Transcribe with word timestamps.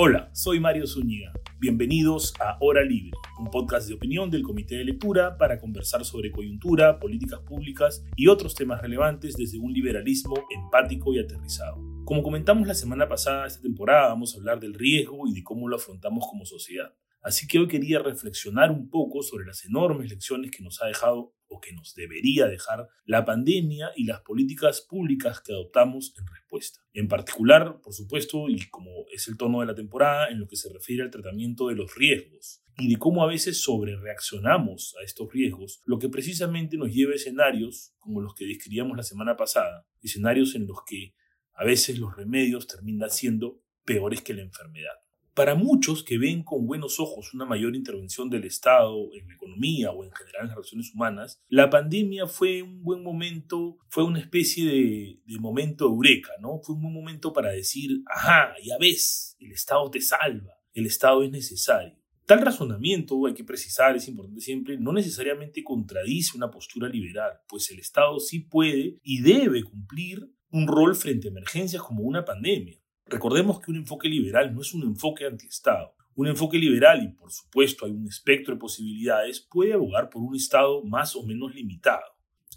Hola, 0.00 0.30
soy 0.32 0.60
Mario 0.60 0.86
Zúñiga. 0.86 1.32
Bienvenidos 1.58 2.32
a 2.38 2.56
Hora 2.60 2.84
Libre, 2.84 3.10
un 3.40 3.50
podcast 3.50 3.88
de 3.88 3.94
opinión 3.94 4.30
del 4.30 4.44
Comité 4.44 4.76
de 4.76 4.84
Lectura 4.84 5.36
para 5.36 5.58
conversar 5.58 6.04
sobre 6.04 6.30
coyuntura, 6.30 7.00
políticas 7.00 7.40
públicas 7.40 8.04
y 8.14 8.28
otros 8.28 8.54
temas 8.54 8.80
relevantes 8.80 9.34
desde 9.36 9.58
un 9.58 9.72
liberalismo 9.72 10.36
empático 10.54 11.12
y 11.12 11.18
aterrizado. 11.18 11.82
Como 12.04 12.22
comentamos 12.22 12.68
la 12.68 12.74
semana 12.74 13.08
pasada, 13.08 13.48
esta 13.48 13.60
temporada 13.60 14.06
vamos 14.06 14.32
a 14.32 14.38
hablar 14.38 14.60
del 14.60 14.74
riesgo 14.74 15.26
y 15.26 15.34
de 15.34 15.42
cómo 15.42 15.66
lo 15.66 15.74
afrontamos 15.74 16.28
como 16.30 16.44
sociedad. 16.44 16.94
Así 17.20 17.46
que 17.46 17.58
hoy 17.58 17.68
quería 17.68 17.98
reflexionar 17.98 18.70
un 18.70 18.88
poco 18.88 19.22
sobre 19.22 19.46
las 19.46 19.64
enormes 19.64 20.10
lecciones 20.10 20.50
que 20.50 20.62
nos 20.62 20.80
ha 20.82 20.86
dejado 20.86 21.34
o 21.48 21.60
que 21.60 21.72
nos 21.72 21.94
debería 21.94 22.46
dejar 22.46 22.88
la 23.04 23.24
pandemia 23.24 23.90
y 23.96 24.04
las 24.04 24.20
políticas 24.20 24.82
públicas 24.82 25.40
que 25.40 25.52
adoptamos 25.52 26.14
en 26.18 26.26
respuesta. 26.26 26.80
En 26.92 27.08
particular, 27.08 27.80
por 27.82 27.92
supuesto, 27.92 28.48
y 28.48 28.68
como 28.68 28.90
es 29.12 29.28
el 29.28 29.36
tono 29.36 29.60
de 29.60 29.66
la 29.66 29.74
temporada, 29.74 30.28
en 30.28 30.38
lo 30.38 30.46
que 30.46 30.56
se 30.56 30.72
refiere 30.72 31.02
al 31.02 31.10
tratamiento 31.10 31.68
de 31.68 31.74
los 31.74 31.94
riesgos 31.94 32.62
y 32.76 32.88
de 32.88 32.98
cómo 32.98 33.24
a 33.24 33.26
veces 33.26 33.60
sobrereaccionamos 33.62 34.94
a 35.00 35.04
estos 35.04 35.32
riesgos, 35.32 35.80
lo 35.84 35.98
que 35.98 36.08
precisamente 36.08 36.76
nos 36.76 36.92
lleva 36.92 37.12
a 37.12 37.16
escenarios 37.16 37.94
como 37.98 38.20
los 38.20 38.34
que 38.34 38.46
describíamos 38.46 38.96
la 38.96 39.02
semana 39.02 39.36
pasada, 39.36 39.86
escenarios 40.00 40.54
en 40.54 40.66
los 40.66 40.78
que 40.86 41.14
a 41.54 41.64
veces 41.64 41.98
los 41.98 42.14
remedios 42.14 42.68
terminan 42.68 43.10
siendo 43.10 43.60
peores 43.84 44.20
que 44.20 44.34
la 44.34 44.42
enfermedad. 44.42 44.94
Para 45.38 45.54
muchos 45.54 46.02
que 46.02 46.18
ven 46.18 46.42
con 46.42 46.66
buenos 46.66 46.98
ojos 46.98 47.32
una 47.32 47.44
mayor 47.44 47.76
intervención 47.76 48.28
del 48.28 48.42
Estado 48.42 49.08
en 49.14 49.28
la 49.28 49.34
economía 49.34 49.92
o 49.92 50.02
en 50.02 50.10
general 50.10 50.42
en 50.42 50.46
las 50.48 50.56
relaciones 50.56 50.92
humanas, 50.92 51.38
la 51.48 51.70
pandemia 51.70 52.26
fue 52.26 52.60
un 52.60 52.82
buen 52.82 53.04
momento, 53.04 53.78
fue 53.88 54.02
una 54.02 54.18
especie 54.18 54.68
de, 54.68 55.38
momento 55.38 55.84
eureka, 55.84 56.32
¿no? 56.40 56.58
Fue 56.64 56.74
un 56.74 56.82
buen 56.82 56.92
momento 56.92 57.32
para 57.32 57.52
decir, 57.52 58.02
ajá, 58.12 58.52
ya 58.64 58.78
ves, 58.80 59.36
el 59.38 59.52
Estado 59.52 59.88
te 59.92 60.00
salva, 60.00 60.54
el 60.74 60.86
Estado 60.86 61.22
es 61.22 61.30
necesario. 61.30 61.94
Tal 62.26 62.40
razonamiento, 62.40 63.24
hay 63.24 63.34
que 63.34 63.44
precisar, 63.44 63.94
es 63.94 64.08
importante 64.08 64.40
siempre, 64.40 64.76
no 64.76 64.92
necesariamente 64.92 65.62
contradice 65.62 66.36
una 66.36 66.50
postura 66.50 66.88
liberal, 66.88 67.34
pues 67.48 67.70
el 67.70 67.78
Estado 67.78 68.18
sí 68.18 68.40
puede 68.40 68.98
y 69.04 69.22
debe 69.22 69.62
cumplir 69.62 70.34
un 70.50 70.66
rol 70.66 70.96
frente 70.96 71.28
a 71.28 71.30
emergencias 71.30 71.80
como 71.80 72.02
una 72.02 72.24
pandemia. 72.24 72.80
Recordemos 73.10 73.60
que 73.60 73.70
un 73.70 73.78
enfoque 73.78 74.08
liberal 74.08 74.54
no 74.54 74.60
es 74.60 74.74
un 74.74 74.82
enfoque 74.82 75.24
anti-Estado. 75.24 75.94
Un 76.14 76.26
enfoque 76.26 76.58
liberal, 76.58 77.02
y 77.02 77.08
por 77.08 77.32
supuesto 77.32 77.86
hay 77.86 77.92
un 77.92 78.06
espectro 78.06 78.54
de 78.54 78.60
posibilidades, 78.60 79.40
puede 79.40 79.72
abogar 79.72 80.10
por 80.10 80.22
un 80.22 80.34
Estado 80.34 80.82
más 80.84 81.16
o 81.16 81.24
menos 81.24 81.54
limitado. 81.54 82.04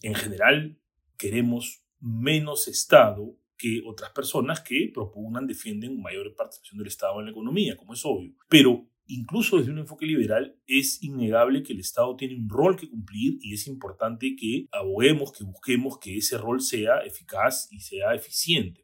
En 0.01 0.13
general, 0.13 0.77
queremos 1.17 1.85
menos 1.99 2.67
Estado 2.67 3.37
que 3.57 3.81
otras 3.85 4.11
personas 4.11 4.59
que 4.59 4.91
propugnan, 4.93 5.47
defienden 5.47 6.01
mayor 6.01 6.35
participación 6.35 6.79
del 6.79 6.87
Estado 6.87 7.19
en 7.19 7.25
la 7.25 7.31
economía, 7.31 7.77
como 7.77 7.93
es 7.93 8.03
obvio. 8.03 8.33
Pero 8.49 8.89
incluso 9.05 9.57
desde 9.57 9.71
un 9.71 9.79
enfoque 9.79 10.05
liberal 10.05 10.57
es 10.65 11.01
innegable 11.03 11.63
que 11.63 11.73
el 11.73 11.79
Estado 11.79 12.15
tiene 12.15 12.35
un 12.35 12.49
rol 12.49 12.75
que 12.75 12.89
cumplir 12.89 13.37
y 13.39 13.53
es 13.53 13.67
importante 13.67 14.35
que 14.35 14.67
aboguemos, 14.71 15.31
que 15.31 15.43
busquemos 15.43 15.97
que 15.99 16.17
ese 16.17 16.37
rol 16.37 16.59
sea 16.59 17.01
eficaz 17.05 17.69
y 17.71 17.79
sea 17.79 18.15
eficiente 18.15 18.83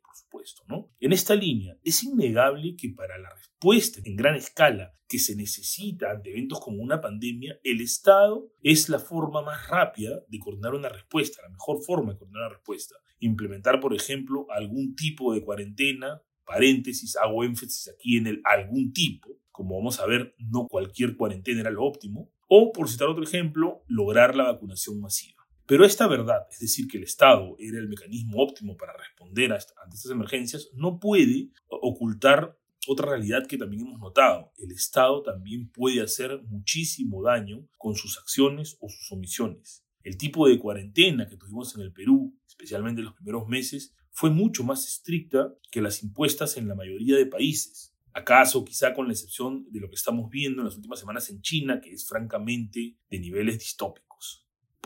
En 1.00 1.14
esta 1.14 1.36
línea, 1.36 1.78
es 1.84 2.04
innegable 2.04 2.76
que 2.76 2.90
para 2.90 3.18
la 3.18 3.30
respuesta 3.30 4.00
en 4.04 4.16
gran 4.16 4.36
escala 4.36 4.94
que 5.08 5.20
se 5.20 5.36
necesita 5.36 6.12
ante 6.12 6.32
eventos 6.32 6.60
como 6.60 6.82
una 6.82 7.00
pandemia, 7.02 7.60
el 7.64 7.82
Estado 7.82 8.50
es 8.62 8.90
la 8.90 9.00
forma 9.00 9.42
más 9.42 9.68
rápida 9.68 10.22
de 10.28 10.40
coordinar 10.40 10.76
una 10.76 10.90
respuesta, 10.90 11.42
la 11.42 11.50
mejor 11.50 11.82
forma 11.84 12.14
de 12.14 12.20
coordinar 12.20 12.48
una 12.48 12.56
respuesta. 12.56 12.96
Implementar, 13.20 13.80
por 13.80 13.96
ejemplo, 13.96 14.46
algún 14.50 14.96
tipo 14.96 15.34
de 15.34 15.44
cuarentena, 15.44 16.22
paréntesis, 16.46 17.16
hago 17.18 17.44
énfasis 17.44 17.90
aquí 17.90 18.18
en 18.18 18.28
el 18.28 18.42
algún 18.44 18.92
tipo, 18.94 19.30
como 19.52 19.78
vamos 19.78 20.00
a 20.00 20.06
ver, 20.06 20.36
no 20.38 20.68
cualquier 20.68 21.16
cuarentena 21.16 21.62
era 21.62 21.72
lo 21.72 21.84
óptimo, 21.84 22.32
o, 22.48 22.72
por 22.72 22.90
citar 22.90 23.08
otro 23.08 23.24
ejemplo, 23.24 23.84
lograr 23.88 24.36
la 24.36 24.44
vacunación 24.44 25.00
masiva. 25.02 25.37
Pero 25.68 25.84
esta 25.86 26.08
verdad, 26.08 26.48
es 26.50 26.60
decir, 26.60 26.88
que 26.88 26.98
el 26.98 27.04
Estado 27.04 27.58
era 27.60 27.78
el 27.78 27.90
mecanismo 27.90 28.42
óptimo 28.42 28.78
para 28.78 28.94
responder 28.94 29.52
ante 29.52 29.96
estas 29.96 30.12
emergencias, 30.12 30.70
no 30.74 30.98
puede 30.98 31.50
ocultar 31.68 32.58
otra 32.88 33.10
realidad 33.10 33.46
que 33.46 33.58
también 33.58 33.82
hemos 33.82 34.00
notado. 34.00 34.54
El 34.58 34.72
Estado 34.72 35.22
también 35.24 35.70
puede 35.70 36.02
hacer 36.02 36.42
muchísimo 36.44 37.22
daño 37.22 37.68
con 37.78 37.96
sus 37.96 38.18
acciones 38.18 38.78
o 38.80 38.88
sus 38.88 39.12
omisiones. 39.12 39.84
El 40.04 40.18
tipo 40.18 40.48
de 40.48 40.58
cuarentena 40.58 41.28
que 41.28 41.36
tuvimos 41.36 41.76
en 41.76 41.82
el 41.82 41.92
Perú, 41.92 42.34
especialmente 42.48 43.02
en 43.02 43.06
los 43.06 43.16
primeros 43.16 43.46
meses, 43.50 43.94
fue 44.12 44.30
mucho 44.30 44.64
más 44.64 44.88
estricta 44.88 45.54
que 45.70 45.82
las 45.82 46.02
impuestas 46.02 46.56
en 46.56 46.70
la 46.70 46.76
mayoría 46.76 47.18
de 47.18 47.26
países. 47.26 47.94
¿Acaso 48.14 48.64
quizá 48.64 48.94
con 48.94 49.08
la 49.08 49.14
excepción 49.14 49.70
de 49.70 49.82
lo 49.82 49.90
que 49.90 49.96
estamos 49.96 50.30
viendo 50.32 50.62
en 50.62 50.66
las 50.66 50.78
últimas 50.78 51.00
semanas 51.00 51.30
en 51.30 51.42
China, 51.42 51.82
que 51.82 51.92
es 51.92 52.08
francamente 52.08 52.96
de 53.10 53.20
niveles 53.20 53.60
distópicos? 53.60 54.07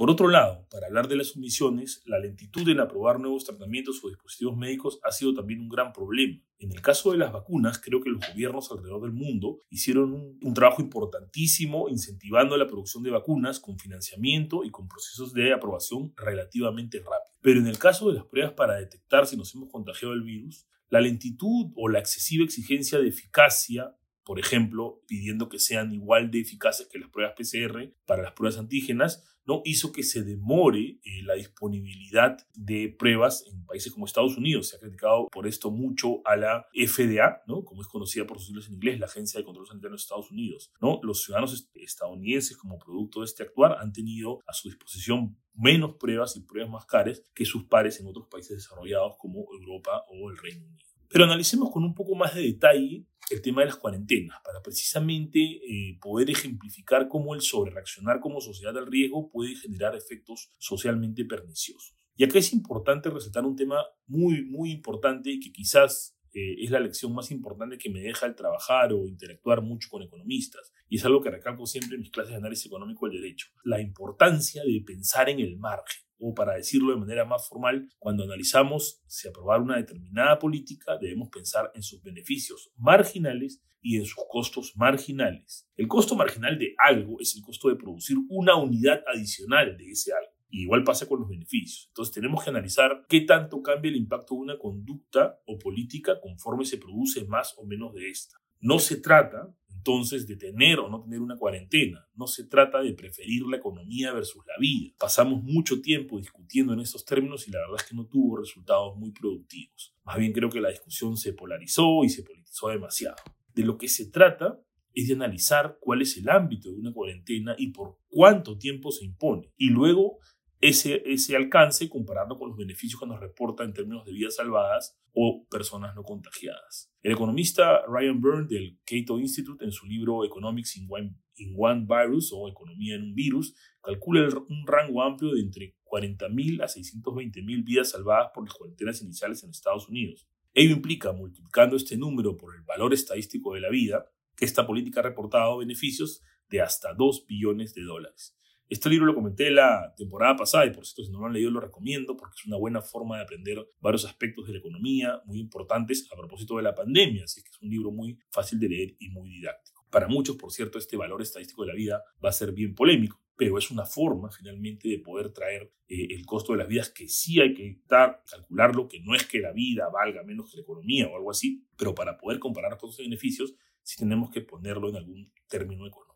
Por 0.01 0.09
otro 0.09 0.29
lado, 0.29 0.67
para 0.71 0.87
hablar 0.87 1.07
de 1.07 1.15
las 1.15 1.35
omisiones, 1.35 2.01
la 2.07 2.17
lentitud 2.17 2.67
en 2.67 2.79
aprobar 2.79 3.19
nuevos 3.19 3.45
tratamientos 3.45 4.03
o 4.03 4.09
dispositivos 4.09 4.57
médicos 4.57 4.99
ha 5.03 5.11
sido 5.11 5.35
también 5.35 5.59
un 5.59 5.69
gran 5.69 5.93
problema. 5.93 6.41
En 6.57 6.71
el 6.71 6.81
caso 6.81 7.11
de 7.11 7.19
las 7.19 7.31
vacunas, 7.31 7.77
creo 7.77 8.01
que 8.01 8.09
los 8.09 8.27
gobiernos 8.27 8.71
alrededor 8.71 9.03
del 9.03 9.11
mundo 9.11 9.59
hicieron 9.69 10.39
un, 10.41 10.53
trabajo 10.55 10.81
importantísimo 10.81 11.87
incentivando 11.87 12.57
la 12.57 12.65
producción 12.65 13.03
de 13.03 13.11
vacunas 13.11 13.59
con 13.59 13.77
financiamiento 13.77 14.63
y 14.63 14.71
con 14.71 14.87
procesos 14.87 15.33
de 15.33 15.53
aprobación 15.53 16.15
relativamente 16.17 16.97
rápidos. 16.97 17.37
Pero 17.39 17.59
en 17.59 17.67
el 17.67 17.77
caso 17.77 18.09
de 18.09 18.15
las 18.15 18.25
pruebas 18.25 18.53
para 18.53 18.77
detectar 18.77 19.27
si 19.27 19.37
nos 19.37 19.53
hemos 19.53 19.69
contagiado 19.69 20.15
el 20.15 20.23
virus, 20.23 20.65
la 20.89 20.99
lentitud 20.99 21.71
o 21.75 21.89
la 21.89 21.99
excesiva 21.99 22.43
exigencia 22.43 22.97
de 22.97 23.07
eficacia 23.07 23.95
por 24.23 24.39
ejemplo, 24.39 25.01
pidiendo 25.07 25.49
que 25.49 25.59
sean 25.59 25.91
igual 25.93 26.31
de 26.31 26.41
eficaces 26.41 26.87
que 26.87 26.99
las 26.99 27.09
pruebas 27.09 27.35
PCR 27.37 27.93
para 28.05 28.23
las 28.23 28.33
pruebas 28.33 28.59
antígenas, 28.59 29.23
¿no? 29.45 29.61
hizo 29.65 29.91
que 29.91 30.03
se 30.03 30.23
demore 30.23 30.99
eh, 31.03 31.23
la 31.23 31.35
disponibilidad 31.35 32.37
de 32.53 32.95
pruebas 32.97 33.43
en 33.47 33.65
países 33.65 33.91
como 33.91 34.05
Estados 34.05 34.37
Unidos. 34.37 34.69
Se 34.69 34.77
ha 34.77 34.79
criticado 34.79 35.27
por 35.31 35.47
esto 35.47 35.71
mucho 35.71 36.21
a 36.25 36.35
la 36.35 36.67
FDA, 36.73 37.41
¿no? 37.47 37.63
como 37.63 37.81
es 37.81 37.87
conocida 37.87 38.27
por 38.27 38.37
sus 38.37 38.47
siglas 38.47 38.67
en 38.67 38.75
inglés, 38.75 38.99
la 38.99 39.07
Agencia 39.07 39.39
de 39.39 39.45
Control 39.45 39.67
Sanitario 39.67 39.95
de 39.95 40.01
Estados 40.01 40.31
Unidos. 40.31 40.71
¿no? 40.79 40.99
Los 41.03 41.23
ciudadanos 41.23 41.69
estadounidenses, 41.73 42.57
como 42.57 42.79
producto 42.79 43.21
de 43.21 43.25
este 43.25 43.43
actuar, 43.43 43.77
han 43.79 43.91
tenido 43.91 44.39
a 44.47 44.53
su 44.53 44.69
disposición 44.69 45.37
menos 45.53 45.95
pruebas 45.99 46.35
y 46.37 46.41
pruebas 46.41 46.71
más 46.71 46.85
caras 46.85 47.23
que 47.33 47.45
sus 47.45 47.65
pares 47.65 47.99
en 47.99 48.07
otros 48.07 48.27
países 48.29 48.57
desarrollados 48.57 49.15
como 49.17 49.45
Europa 49.51 50.05
o 50.07 50.29
el 50.29 50.37
Reino 50.37 50.65
Unido. 50.65 50.90
Pero 51.11 51.25
analicemos 51.25 51.71
con 51.71 51.83
un 51.83 51.93
poco 51.93 52.15
más 52.15 52.33
de 52.35 52.41
detalle 52.41 53.05
el 53.29 53.41
tema 53.41 53.61
de 53.61 53.67
las 53.67 53.77
cuarentenas, 53.77 54.37
para 54.43 54.61
precisamente 54.61 55.39
eh, 55.39 55.97
poder 56.01 56.29
ejemplificar 56.29 57.07
cómo 57.07 57.33
el 57.33 57.41
sobrereaccionar 57.41 58.19
como 58.19 58.41
sociedad 58.41 58.77
al 58.77 58.87
riesgo 58.87 59.29
puede 59.29 59.55
generar 59.55 59.95
efectos 59.95 60.51
socialmente 60.57 61.23
perniciosos. 61.25 61.95
Y 62.15 62.25
acá 62.25 62.39
es 62.39 62.51
importante 62.51 63.09
resaltar 63.09 63.45
un 63.45 63.55
tema 63.55 63.85
muy, 64.05 64.43
muy 64.45 64.71
importante 64.71 65.39
que 65.39 65.51
quizás 65.51 66.17
eh, 66.33 66.63
es 66.63 66.71
la 66.71 66.79
lección 66.79 67.13
más 67.13 67.31
importante 67.31 67.77
que 67.77 67.89
me 67.89 68.01
deja 68.01 68.25
el 68.25 68.35
trabajar 68.35 68.93
o 68.93 69.07
interactuar 69.07 69.61
mucho 69.61 69.89
con 69.89 70.03
economistas. 70.03 70.73
Y 70.89 70.97
es 70.97 71.05
algo 71.05 71.21
que 71.21 71.31
recalco 71.31 71.65
siempre 71.65 71.95
en 71.95 72.01
mis 72.01 72.11
clases 72.11 72.31
de 72.31 72.37
análisis 72.37 72.65
económico 72.65 73.07
del 73.07 73.21
derecho. 73.21 73.47
La 73.63 73.81
importancia 73.81 74.63
de 74.63 74.83
pensar 74.85 75.29
en 75.29 75.39
el 75.39 75.57
margen 75.57 76.03
o 76.21 76.33
para 76.33 76.53
decirlo 76.55 76.91
de 76.91 76.99
manera 76.99 77.25
más 77.25 77.47
formal, 77.47 77.89
cuando 77.97 78.23
analizamos 78.23 79.01
si 79.07 79.27
aprobar 79.27 79.59
una 79.61 79.77
determinada 79.77 80.37
política, 80.37 80.97
debemos 81.01 81.29
pensar 81.29 81.71
en 81.73 81.81
sus 81.81 82.01
beneficios 82.03 82.71
marginales 82.77 83.61
y 83.81 83.97
en 83.97 84.05
sus 84.05 84.23
costos 84.29 84.73
marginales. 84.75 85.67
El 85.75 85.87
costo 85.87 86.15
marginal 86.15 86.57
de 86.59 86.75
algo 86.77 87.19
es 87.19 87.35
el 87.35 87.41
costo 87.41 87.69
de 87.69 87.75
producir 87.75 88.17
una 88.29 88.55
unidad 88.55 89.03
adicional 89.11 89.75
de 89.75 89.89
ese 89.89 90.13
algo. 90.13 90.31
Y 90.53 90.63
igual 90.63 90.83
pasa 90.83 91.07
con 91.07 91.19
los 91.21 91.29
beneficios. 91.29 91.87
Entonces 91.87 92.13
tenemos 92.13 92.43
que 92.43 92.49
analizar 92.49 93.05
qué 93.07 93.21
tanto 93.21 93.61
cambia 93.63 93.89
el 93.89 93.95
impacto 93.95 94.35
de 94.35 94.41
una 94.41 94.59
conducta 94.59 95.39
o 95.45 95.57
política 95.57 96.19
conforme 96.19 96.65
se 96.65 96.77
produce 96.77 97.25
más 97.25 97.55
o 97.57 97.65
menos 97.65 97.93
de 97.93 98.09
esta. 98.09 98.37
No 98.61 98.77
se 98.79 98.97
trata 98.97 99.53
entonces 99.81 100.27
de 100.27 100.35
tener 100.35 100.77
o 100.77 100.87
no 100.87 101.01
tener 101.01 101.19
una 101.19 101.35
cuarentena. 101.35 102.07
No 102.13 102.27
se 102.27 102.45
trata 102.45 102.81
de 102.81 102.93
preferir 102.93 103.41
la 103.47 103.57
economía 103.57 104.13
versus 104.13 104.45
la 104.45 104.53
vida. 104.59 104.93
Pasamos 104.99 105.41
mucho 105.41 105.81
tiempo 105.81 106.19
discutiendo 106.19 106.73
en 106.73 106.81
estos 106.81 107.03
términos 107.03 107.47
y 107.47 107.51
la 107.51 107.59
verdad 107.61 107.77
es 107.79 107.89
que 107.89 107.95
no 107.95 108.05
tuvo 108.05 108.37
resultados 108.37 108.95
muy 108.97 109.11
productivos. 109.11 109.95
Más 110.03 110.17
bien 110.17 110.31
creo 110.31 110.51
que 110.51 110.61
la 110.61 110.69
discusión 110.69 111.17
se 111.17 111.33
polarizó 111.33 112.03
y 112.03 112.09
se 112.09 112.21
politizó 112.21 112.69
demasiado. 112.69 113.15
De 113.55 113.63
lo 113.63 113.79
que 113.79 113.87
se 113.87 114.11
trata 114.11 114.61
es 114.93 115.07
de 115.07 115.15
analizar 115.15 115.79
cuál 115.81 116.03
es 116.03 116.15
el 116.17 116.29
ámbito 116.29 116.69
de 116.69 116.77
una 116.77 116.93
cuarentena 116.93 117.55
y 117.57 117.71
por 117.71 117.97
cuánto 118.07 118.59
tiempo 118.59 118.91
se 118.91 119.05
impone. 119.05 119.51
Y 119.57 119.69
luego 119.69 120.19
ese, 120.61 121.01
ese 121.05 121.35
alcance 121.35 121.89
compararlo 121.89 122.37
con 122.37 122.49
los 122.49 122.57
beneficios 122.57 122.99
que 122.99 123.07
nos 123.07 123.19
reporta 123.19 123.63
en 123.63 123.73
términos 123.73 124.05
de 124.05 124.13
vidas 124.13 124.35
salvadas 124.35 124.95
o 125.11 125.45
personas 125.49 125.95
no 125.95 126.03
contagiadas. 126.03 126.93
El 127.01 127.13
economista 127.13 127.81
Ryan 127.87 128.21
Byrne 128.21 128.47
del 128.47 128.79
Cato 128.85 129.19
Institute 129.19 129.65
en 129.65 129.71
su 129.71 129.87
libro 129.87 130.23
Economics 130.23 130.77
in 130.77 130.87
One, 130.87 131.15
in 131.37 131.55
One 131.57 131.87
Virus 131.87 132.31
o 132.31 132.47
Economía 132.47 132.95
en 132.95 133.01
un 133.01 133.15
Virus 133.15 133.55
calcula 133.81 134.29
un 134.49 134.67
rango 134.67 135.01
amplio 135.01 135.33
de 135.33 135.41
entre 135.41 135.75
40.000 135.83 136.63
a 136.63 136.67
620.000 136.67 137.63
vidas 137.65 137.89
salvadas 137.89 138.29
por 138.33 138.45
las 138.45 138.53
cuarentenas 138.53 139.01
iniciales 139.01 139.43
en 139.43 139.49
Estados 139.49 139.89
Unidos. 139.89 140.27
Ello 140.53 140.75
implica, 140.75 141.11
multiplicando 141.11 141.75
este 141.75 141.97
número 141.97 142.37
por 142.37 142.55
el 142.55 142.61
valor 142.61 142.93
estadístico 142.93 143.53
de 143.53 143.61
la 143.61 143.69
vida, 143.69 144.05
que 144.35 144.45
esta 144.45 144.67
política 144.67 144.99
ha 144.99 145.03
reportado 145.03 145.57
beneficios 145.57 146.21
de 146.49 146.61
hasta 146.61 146.93
2 146.93 147.25
billones 147.25 147.73
de 147.73 147.83
dólares. 147.83 148.37
Este 148.71 148.89
libro 148.89 149.05
lo 149.05 149.13
comenté 149.13 149.51
la 149.51 149.93
temporada 149.97 150.37
pasada 150.37 150.65
y 150.65 150.71
por 150.71 150.85
cierto 150.85 151.03
si 151.03 151.11
no 151.11 151.19
lo 151.19 151.25
han 151.25 151.33
leído 151.33 151.51
lo 151.51 151.59
recomiendo 151.59 152.15
porque 152.15 152.35
es 152.39 152.45
una 152.45 152.55
buena 152.55 152.81
forma 152.81 153.17
de 153.17 153.23
aprender 153.23 153.57
varios 153.81 154.05
aspectos 154.05 154.47
de 154.47 154.53
la 154.53 154.59
economía 154.59 155.21
muy 155.25 155.39
importantes 155.41 156.07
a 156.09 156.15
propósito 156.15 156.55
de 156.55 156.63
la 156.63 156.73
pandemia, 156.73 157.25
así 157.25 157.43
que 157.43 157.49
es 157.49 157.61
un 157.61 157.69
libro 157.69 157.91
muy 157.91 158.17
fácil 158.29 158.61
de 158.61 158.69
leer 158.69 158.95
y 158.97 159.09
muy 159.09 159.29
didáctico. 159.29 159.85
Para 159.89 160.07
muchos, 160.07 160.37
por 160.37 160.53
cierto, 160.53 160.77
este 160.77 160.95
valor 160.95 161.21
estadístico 161.21 161.63
de 161.63 161.67
la 161.67 161.73
vida 161.73 162.01
va 162.23 162.29
a 162.29 162.31
ser 162.31 162.53
bien 162.53 162.73
polémico, 162.73 163.21
pero 163.35 163.57
es 163.57 163.69
una 163.71 163.83
forma 163.83 164.31
finalmente 164.31 164.87
de 164.87 164.99
poder 164.99 165.33
traer 165.33 165.73
eh, 165.89 166.07
el 166.11 166.25
costo 166.25 166.53
de 166.53 166.59
las 166.59 166.69
vidas 166.69 166.91
que 166.91 167.09
sí 167.09 167.41
hay 167.41 167.53
que 167.53 167.81
dar, 167.89 168.23
calcularlo, 168.25 168.87
que 168.87 169.01
no 169.01 169.15
es 169.15 169.25
que 169.25 169.41
la 169.41 169.51
vida 169.51 169.89
valga 169.89 170.23
menos 170.23 170.49
que 170.49 170.55
la 170.55 170.63
economía 170.63 171.09
o 171.09 171.17
algo 171.17 171.31
así, 171.31 171.67
pero 171.77 171.93
para 171.93 172.17
poder 172.17 172.39
comparar 172.39 172.77
costos 172.77 173.01
y 173.01 173.09
beneficios 173.09 173.53
sí 173.83 173.97
tenemos 173.97 174.31
que 174.31 174.39
ponerlo 174.39 174.87
en 174.87 174.95
algún 174.95 175.33
término 175.49 175.85
económico. 175.85 176.10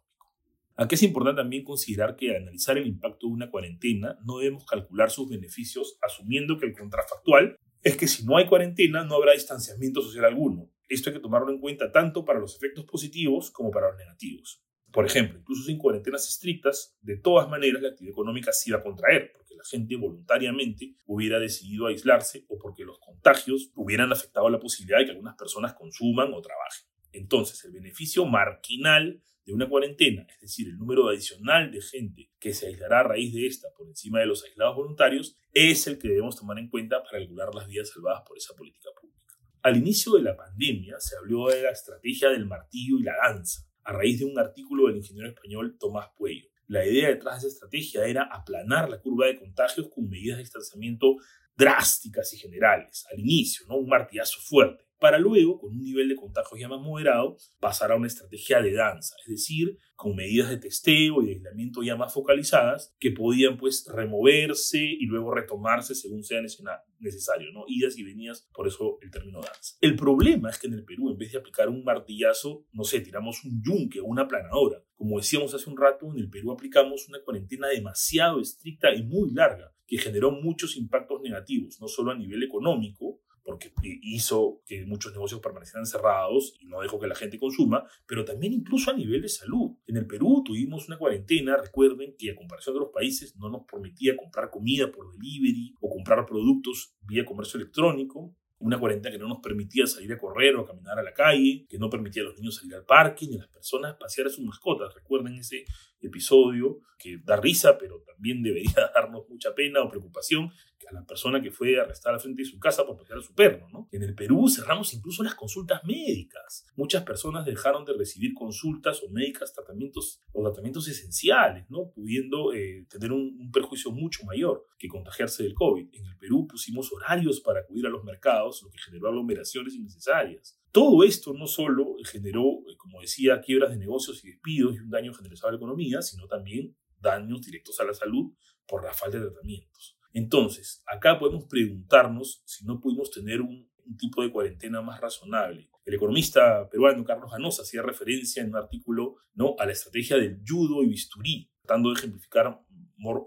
Aquí 0.77 0.95
es 0.95 1.03
importante 1.03 1.41
también 1.41 1.63
considerar 1.63 2.15
que 2.15 2.31
al 2.31 2.43
analizar 2.43 2.77
el 2.77 2.87
impacto 2.87 3.27
de 3.27 3.33
una 3.33 3.49
cuarentena 3.49 4.17
no 4.25 4.39
debemos 4.39 4.65
calcular 4.65 5.09
sus 5.09 5.29
beneficios 5.29 5.97
asumiendo 6.01 6.57
que 6.57 6.65
el 6.65 6.75
contrafactual 6.77 7.57
es 7.81 7.95
que 7.95 8.07
si 8.07 8.25
no 8.25 8.35
hay 8.35 8.45
cuarentena 8.45 9.05
no 9.05 9.15
habrá 9.15 9.31
distanciamiento 9.31 10.01
social 10.01 10.25
alguno. 10.25 10.69
Esto 10.89 11.09
hay 11.09 11.15
que 11.15 11.21
tomarlo 11.21 11.51
en 11.51 11.59
cuenta 11.59 11.91
tanto 11.91 12.25
para 12.25 12.39
los 12.39 12.55
efectos 12.55 12.83
positivos 12.85 13.51
como 13.51 13.71
para 13.71 13.89
los 13.89 13.97
negativos. 13.97 14.61
Por 14.91 15.05
ejemplo, 15.05 15.39
incluso 15.39 15.63
sin 15.63 15.77
cuarentenas 15.77 16.27
estrictas, 16.27 16.97
de 17.01 17.17
todas 17.17 17.49
maneras 17.49 17.81
la 17.81 17.89
actividad 17.89 18.13
económica 18.13 18.51
se 18.51 18.69
iba 18.69 18.79
a 18.79 18.83
contraer, 18.83 19.31
porque 19.33 19.55
la 19.55 19.63
gente 19.63 19.97
voluntariamente 19.97 20.95
hubiera 21.05 21.37
decidido 21.37 21.87
aislarse 21.87 22.45
o 22.47 22.57
porque 22.57 22.85
los 22.85 22.99
contagios 22.99 23.71
hubieran 23.75 24.11
afectado 24.11 24.49
la 24.49 24.59
posibilidad 24.59 24.99
de 24.99 25.05
que 25.05 25.11
algunas 25.11 25.35
personas 25.35 25.73
consuman 25.73 26.33
o 26.33 26.41
trabajen. 26.41 26.87
Entonces, 27.11 27.63
el 27.65 27.73
beneficio 27.73 28.25
marginal 28.25 29.21
de 29.45 29.53
una 29.53 29.69
cuarentena, 29.69 30.25
es 30.33 30.41
decir, 30.41 30.67
el 30.67 30.77
número 30.77 31.07
adicional 31.07 31.71
de 31.71 31.81
gente 31.81 32.31
que 32.39 32.53
se 32.53 32.67
aislará 32.67 33.01
a 33.01 33.03
raíz 33.03 33.33
de 33.33 33.45
esta 33.45 33.67
por 33.77 33.87
encima 33.87 34.19
de 34.19 34.25
los 34.25 34.43
aislados 34.43 34.75
voluntarios, 34.75 35.37
es 35.53 35.85
el 35.85 35.99
que 35.99 36.07
debemos 36.07 36.35
tomar 36.35 36.57
en 36.57 36.69
cuenta 36.69 37.03
para 37.03 37.19
regular 37.19 37.53
las 37.53 37.67
vidas 37.67 37.89
salvadas 37.89 38.23
por 38.27 38.37
esa 38.37 38.55
política 38.55 38.89
pública. 38.99 39.33
Al 39.61 39.77
inicio 39.77 40.13
de 40.13 40.23
la 40.23 40.35
pandemia 40.35 40.99
se 40.99 41.15
habló 41.17 41.49
de 41.49 41.61
la 41.61 41.71
estrategia 41.71 42.29
del 42.29 42.47
martillo 42.47 42.97
y 42.99 43.03
la 43.03 43.15
danza, 43.23 43.61
a 43.83 43.93
raíz 43.93 44.19
de 44.19 44.25
un 44.25 44.37
artículo 44.39 44.87
del 44.87 44.97
ingeniero 44.97 45.29
español 45.29 45.77
Tomás 45.79 46.09
Puello. 46.17 46.47
La 46.67 46.85
idea 46.85 47.09
detrás 47.09 47.41
de 47.41 47.47
esa 47.47 47.55
estrategia 47.55 48.05
era 48.05 48.23
aplanar 48.23 48.89
la 48.89 48.99
curva 48.99 49.27
de 49.27 49.37
contagios 49.37 49.89
con 49.93 50.09
medidas 50.09 50.37
de 50.37 50.43
distanciamiento 50.43 51.17
drásticas 51.55 52.33
y 52.33 52.37
generales, 52.37 53.05
al 53.11 53.19
inicio, 53.19 53.65
¿no? 53.67 53.77
un 53.77 53.87
martillazo 53.87 54.39
fuerte 54.41 54.85
para 55.05 55.19
luego, 55.19 55.59
con 55.59 55.69
un 55.69 55.83
nivel 55.83 56.09
de 56.09 56.15
contagios 56.15 56.59
ya 56.59 56.67
más 56.67 56.81
moderado, 56.81 57.37
pasar 57.59 57.91
a 57.91 57.95
una 57.95 58.07
estrategia 58.07 58.59
de 58.59 58.73
danza, 58.73 59.15
es 59.23 59.29
decir, 59.29 59.77
con 59.95 60.15
medidas 60.15 60.49
de 60.49 60.57
testeo 60.57 61.21
y 61.21 61.27
de 61.27 61.33
aislamiento 61.33 61.83
ya 61.83 61.95
más 61.95 62.11
focalizadas 62.11 62.95
que 62.97 63.11
podían 63.11 63.55
pues 63.55 63.85
removerse 63.87 64.83
y 64.83 65.05
luego 65.05 65.31
retomarse 65.31 65.93
según 65.93 66.23
sea 66.23 66.41
necesario, 66.41 67.51
¿no? 67.53 67.65
Idas 67.67 67.99
y 67.99 68.03
venidas, 68.03 68.49
por 68.51 68.67
eso 68.67 68.97
el 69.03 69.11
término 69.11 69.41
danza. 69.41 69.75
El 69.79 69.95
problema 69.95 70.49
es 70.49 70.57
que 70.57 70.65
en 70.65 70.73
el 70.73 70.83
Perú, 70.83 71.11
en 71.11 71.19
vez 71.19 71.33
de 71.33 71.37
aplicar 71.37 71.69
un 71.69 71.83
martillazo, 71.83 72.65
no 72.73 72.83
sé, 72.83 73.01
tiramos 73.01 73.43
un 73.43 73.61
yunque 73.63 73.99
o 73.99 74.05
una 74.05 74.27
planadora. 74.27 74.83
Como 74.95 75.17
decíamos 75.17 75.53
hace 75.53 75.69
un 75.69 75.77
rato, 75.77 76.11
en 76.11 76.17
el 76.17 76.31
Perú 76.31 76.51
aplicamos 76.51 77.07
una 77.07 77.21
cuarentena 77.21 77.67
demasiado 77.67 78.41
estricta 78.41 78.91
y 78.95 79.03
muy 79.03 79.29
larga, 79.29 79.71
que 79.85 79.99
generó 79.99 80.31
muchos 80.31 80.75
impactos 80.77 81.21
negativos, 81.21 81.79
no 81.79 81.87
solo 81.87 82.09
a 82.09 82.17
nivel 82.17 82.41
económico, 82.41 83.21
porque 83.57 83.99
hizo 84.01 84.61
que 84.65 84.85
muchos 84.85 85.13
negocios 85.13 85.41
permanecieran 85.41 85.85
cerrados 85.85 86.53
y 86.59 86.67
no 86.67 86.81
dejó 86.81 86.99
que 86.99 87.07
la 87.07 87.15
gente 87.15 87.39
consuma, 87.39 87.85
pero 88.05 88.25
también 88.25 88.53
incluso 88.53 88.91
a 88.91 88.93
nivel 88.93 89.21
de 89.21 89.29
salud. 89.29 89.71
En 89.87 89.97
el 89.97 90.05
Perú 90.05 90.43
tuvimos 90.45 90.87
una 90.87 90.97
cuarentena, 90.97 91.57
recuerden 91.57 92.15
que 92.17 92.31
a 92.31 92.35
comparación 92.35 92.75
de 92.75 92.79
otros 92.79 92.93
países 92.93 93.35
no 93.37 93.49
nos 93.49 93.63
permitía 93.65 94.15
comprar 94.15 94.49
comida 94.49 94.91
por 94.91 95.11
delivery 95.11 95.75
o 95.79 95.89
comprar 95.89 96.25
productos 96.25 96.95
vía 97.01 97.25
comercio 97.25 97.59
electrónico, 97.59 98.35
una 98.59 98.79
cuarentena 98.79 99.13
que 99.15 99.21
no 99.21 99.27
nos 99.27 99.39
permitía 99.39 99.85
salir 99.85 100.11
a 100.13 100.17
correr 100.17 100.55
o 100.55 100.61
a 100.61 100.65
caminar 100.65 100.97
a 100.97 101.03
la 101.03 101.13
calle, 101.13 101.65
que 101.69 101.77
no 101.77 101.89
permitía 101.89 102.23
a 102.23 102.25
los 102.25 102.37
niños 102.37 102.55
salir 102.55 102.75
al 102.75 102.85
parque 102.85 103.27
ni 103.27 103.35
a 103.35 103.39
las 103.39 103.49
personas 103.49 103.95
pasear 103.99 104.27
a 104.27 104.29
sus 104.29 104.45
mascotas. 104.45 104.93
Recuerden 104.93 105.35
ese 105.35 105.65
episodio 106.05 106.79
que 106.97 107.17
da 107.23 107.35
risa, 107.35 107.77
pero 107.77 108.01
también 108.01 108.41
debería 108.43 108.91
darnos 108.93 109.27
mucha 109.29 109.53
pena 109.53 109.81
o 109.81 109.89
preocupación 109.89 110.51
a 110.89 110.93
la 110.93 111.05
persona 111.05 111.41
que 111.41 111.49
fue 111.49 111.79
arrestada 111.79 112.19
frente 112.19 112.43
de 112.43 112.47
su 112.47 112.59
casa 112.59 112.85
por 112.85 112.97
pasear 112.97 113.17
a 113.17 113.21
su 113.21 113.33
perro. 113.33 113.67
¿no? 113.71 113.89
En 113.91 114.03
el 114.03 114.13
Perú 114.13 114.47
cerramos 114.47 114.93
incluso 114.93 115.23
las 115.23 115.33
consultas 115.33 115.83
médicas. 115.83 116.65
Muchas 116.75 117.03
personas 117.03 117.45
dejaron 117.45 117.85
de 117.85 117.93
recibir 117.93 118.33
consultas 118.33 119.01
o 119.01 119.09
médicas 119.09 119.53
tratamientos 119.53 120.21
o 120.31 120.43
tratamientos 120.43 120.87
esenciales, 120.87 121.65
¿no? 121.69 121.91
pudiendo 121.91 122.53
eh, 122.53 122.85
tener 122.89 123.11
un, 123.11 123.35
un 123.39 123.51
perjuicio 123.51 123.91
mucho 123.91 124.23
mayor 124.25 124.67
que 124.77 124.87
contagiarse 124.87 125.43
del 125.43 125.55
COVID. 125.55 125.87
En 125.93 126.05
el 126.05 126.17
Perú 126.17 126.45
pusimos 126.47 126.91
horarios 126.93 127.41
para 127.41 127.61
acudir 127.61 127.87
a 127.87 127.89
los 127.89 128.03
mercados, 128.03 128.61
lo 128.63 128.69
que 128.69 128.77
generó 128.77 129.07
aglomeraciones 129.09 129.73
innecesarias. 129.73 130.59
Todo 130.75 131.05
esto 131.05 131.33
no 131.33 131.47
solo 131.47 131.95
generó, 132.03 132.43
eh, 132.67 132.75
como 132.77 132.99
decía, 132.99 133.39
quiebras 133.39 133.69
de 133.69 133.77
negocios 133.77 134.21
y 134.25 134.31
despidos 134.31 134.75
y 134.75 134.79
un 134.79 134.89
daño 134.89 135.13
generalizado 135.13 135.47
a 135.47 135.51
la 135.53 135.57
economía, 135.57 136.01
sino 136.01 136.27
también 136.27 136.75
daños 136.99 137.45
directos 137.45 137.79
a 137.79 137.85
la 137.85 137.93
salud 137.93 138.33
por 138.67 138.83
la 138.83 138.91
falta 138.91 139.17
de 139.17 139.27
tratamientos. 139.27 139.97
Entonces, 140.11 140.83
acá 140.85 141.17
podemos 141.17 141.45
preguntarnos 141.45 142.43
si 142.43 142.65
no 142.65 142.81
pudimos 142.81 143.09
tener 143.09 143.39
un, 143.39 143.71
tipo 143.97 144.21
de 144.21 144.33
cuarentena 144.33 144.81
más 144.81 144.99
razonable. 144.99 145.69
El 145.85 145.93
economista 145.93 146.67
peruano 146.69 147.05
Carlos 147.05 147.31
Ganosa 147.31 147.61
hacía 147.61 147.81
referencia 147.81 148.43
en 148.43 148.49
un 148.49 148.57
artículo 148.57 149.15
¿no? 149.33 149.55
a 149.57 149.65
la 149.65 149.71
estrategia 149.71 150.17
del 150.17 150.41
judo 150.45 150.83
y 150.83 150.89
bisturí, 150.89 151.51
tratando 151.61 151.89
de 151.89 151.99
ejemplificar 151.99 152.59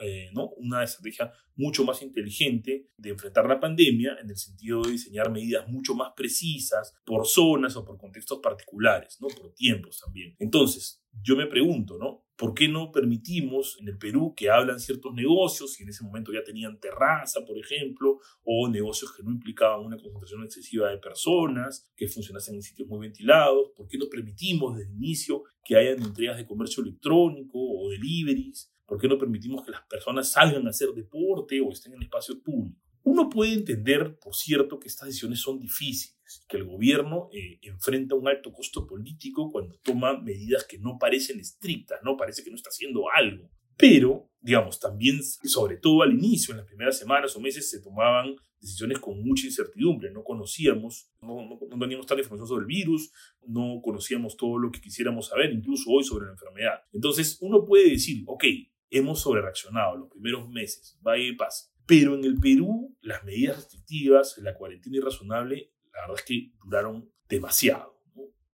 eh, 0.00 0.30
¿no? 0.32 0.50
una 0.56 0.84
estrategia 0.84 1.32
mucho 1.56 1.84
más 1.84 2.02
inteligente 2.02 2.88
de 2.96 3.10
enfrentar 3.10 3.46
la 3.46 3.58
pandemia 3.58 4.16
en 4.20 4.30
el 4.30 4.36
sentido 4.36 4.82
de 4.82 4.92
diseñar 4.92 5.30
medidas 5.30 5.68
mucho 5.68 5.94
más 5.94 6.12
precisas 6.16 6.94
por 7.04 7.26
zonas 7.26 7.76
o 7.76 7.84
por 7.84 7.98
contextos 7.98 8.38
particulares, 8.40 9.18
¿no? 9.20 9.28
por 9.28 9.52
tiempos 9.54 10.00
también. 10.04 10.36
Entonces, 10.38 11.02
yo 11.22 11.36
me 11.36 11.46
pregunto, 11.46 11.98
¿no? 11.98 12.24
¿Por 12.36 12.54
qué 12.54 12.68
no 12.68 12.92
permitimos 12.92 13.76
en 13.80 13.88
el 13.88 13.98
Perú 13.98 14.32
que 14.36 14.48
hablan 14.48 14.78
ciertos 14.78 15.12
negocios, 15.12 15.78
y 15.80 15.82
en 15.82 15.88
ese 15.88 16.04
momento 16.04 16.32
ya 16.32 16.44
tenían 16.44 16.78
terraza, 16.78 17.40
por 17.44 17.58
ejemplo, 17.58 18.20
o 18.44 18.68
negocios 18.68 19.12
que 19.12 19.24
no 19.24 19.32
implicaban 19.32 19.84
una 19.84 19.96
concentración 19.96 20.44
excesiva 20.44 20.88
de 20.88 20.98
personas, 20.98 21.88
que 21.96 22.06
funcionasen 22.06 22.54
en 22.54 22.62
sitios 22.62 22.88
muy 22.88 23.00
ventilados? 23.00 23.72
¿Por 23.76 23.88
qué 23.88 23.98
no 23.98 24.08
permitimos 24.08 24.76
desde 24.76 24.88
el 24.90 24.96
inicio 24.96 25.42
que 25.64 25.76
hayan 25.76 26.00
entregas 26.00 26.36
de 26.36 26.46
comercio 26.46 26.82
electrónico 26.84 27.58
o 27.58 27.90
deliveries? 27.90 28.72
¿Por 28.88 28.98
qué 28.98 29.06
no 29.06 29.18
permitimos 29.18 29.62
que 29.62 29.70
las 29.70 29.82
personas 29.82 30.32
salgan 30.32 30.66
a 30.66 30.70
hacer 30.70 30.88
deporte 30.94 31.60
o 31.60 31.70
estén 31.70 31.92
en 31.92 32.02
espacios 32.02 32.38
públicos? 32.38 32.82
Uno 33.02 33.28
puede 33.28 33.52
entender, 33.52 34.18
por 34.18 34.34
cierto, 34.34 34.80
que 34.80 34.88
estas 34.88 35.08
decisiones 35.08 35.40
son 35.40 35.60
difíciles, 35.60 36.44
que 36.48 36.56
el 36.56 36.64
gobierno 36.64 37.28
eh, 37.30 37.58
enfrenta 37.62 38.14
un 38.14 38.26
alto 38.28 38.50
costo 38.50 38.86
político 38.86 39.50
cuando 39.52 39.78
toma 39.82 40.18
medidas 40.18 40.64
que 40.64 40.78
no 40.78 40.98
parecen 40.98 41.38
estrictas, 41.38 42.00
no 42.02 42.16
parece 42.16 42.42
que 42.42 42.48
no 42.48 42.56
está 42.56 42.70
haciendo 42.70 43.04
algo. 43.14 43.50
Pero, 43.76 44.30
digamos, 44.40 44.80
también, 44.80 45.22
sobre 45.22 45.76
todo 45.76 46.02
al 46.02 46.14
inicio, 46.14 46.52
en 46.52 46.58
las 46.58 46.66
primeras 46.66 46.98
semanas 46.98 47.36
o 47.36 47.40
meses, 47.40 47.70
se 47.70 47.80
tomaban 47.80 48.36
decisiones 48.60 48.98
con 48.98 49.22
mucha 49.22 49.46
incertidumbre. 49.46 50.10
No 50.10 50.24
conocíamos, 50.24 51.10
no, 51.20 51.36
no, 51.42 51.58
no, 51.60 51.78
teníamos 51.78 52.06
tanta 52.06 52.22
información 52.22 52.48
sobre 52.48 52.62
el 52.62 52.66
virus, 52.66 53.12
no 53.46 53.80
conocíamos 53.82 54.36
todo 54.36 54.58
lo 54.58 54.72
que 54.72 54.80
quisiéramos 54.80 55.28
saber, 55.28 55.52
incluso 55.52 55.90
hoy 55.90 56.04
sobre 56.04 56.26
la 56.26 56.32
enfermedad. 56.32 56.80
Entonces, 56.92 57.38
uno 57.40 57.64
puede 57.64 57.90
decir, 57.90 58.24
ok, 58.26 58.44
hemos 58.90 59.20
sobrereaccionado 59.20 59.96
los 59.96 60.10
primeros 60.10 60.48
meses, 60.48 60.98
vaya 61.00 61.24
y 61.24 61.34
pasa. 61.34 61.72
Pero 61.86 62.14
en 62.14 62.24
el 62.24 62.38
Perú, 62.38 62.96
las 63.00 63.24
medidas 63.24 63.56
restrictivas, 63.56 64.36
la 64.38 64.54
cuarentena 64.54 64.98
irrazonable, 64.98 65.72
la 65.92 66.02
verdad 66.02 66.16
es 66.18 66.24
que 66.24 66.52
duraron 66.62 67.10
demasiado. 67.28 67.98